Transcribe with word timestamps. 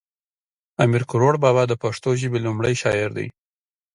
امیر 0.83 1.03
کړوړ 1.11 1.33
بابا 1.43 1.63
د 1.67 1.73
پښتو 1.83 2.09
ژبی 2.21 2.39
لومړی 2.45 2.73
شاعر 2.81 3.09
دی 3.17 3.27